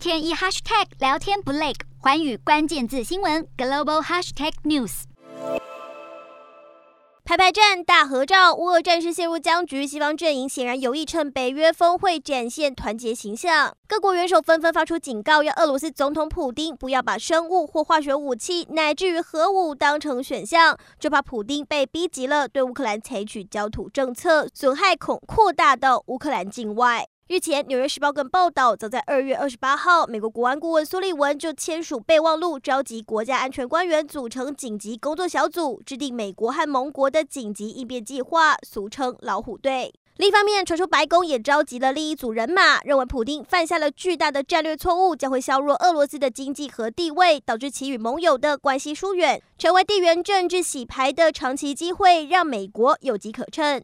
[0.00, 5.02] 天一 hashtag 聊天不累，寰宇关键字新闻 global hashtag news。
[7.22, 13.76] 排排站大合照，乌俄战事陷入僵局，西方阵营显然有意趁北约峰会展现团结形象。
[13.86, 27.06] 各国元首纷纷发出警告，要俄罗斯总统普丁不要把生物或化学武器，乃至于核武当成选项，就怕普丁被逼急了，对乌克兰采取焦土政策，损害恐扩大到乌克兰境外。
[27.30, 39.94] 日前，《纽约时报》更报道，早在二月二十八号，美国国安顾问苏利文就签署备忘录，召集国家安全官员组成紧急工作小组，制定美国和盟国的紧急应变计划，俗称“老虎队”。
[40.18, 53.80] 另一方面，传出白宫也召集了另一组人马，认为普丁犯下了巨大的战略错误，将会削弱俄罗斯的经济和地位，导致其与盟友的关系疏远，成为地缘政治洗牌的长期机会，让美国有机可乘。